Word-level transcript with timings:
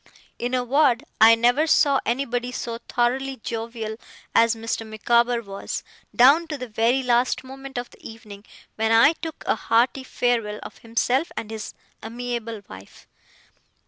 In 0.39 0.55
a 0.55 0.63
word, 0.63 1.03
I 1.21 1.35
never 1.35 1.67
saw 1.67 1.99
anybody 2.07 2.51
so 2.51 2.79
thoroughly 2.89 3.35
jovial 3.37 3.97
as 4.33 4.55
Mr. 4.55 4.83
Micawber 4.83 5.43
was, 5.43 5.83
down 6.15 6.47
to 6.47 6.57
the 6.57 6.67
very 6.67 7.03
last 7.03 7.43
moment 7.43 7.77
of 7.77 7.91
the 7.91 8.03
evening, 8.03 8.43
when 8.77 8.91
I 8.91 9.13
took 9.13 9.43
a 9.45 9.53
hearty 9.53 10.03
farewell 10.03 10.59
of 10.63 10.79
himself 10.79 11.31
and 11.37 11.51
his 11.51 11.75
amiable 12.01 12.63
wife. 12.67 13.05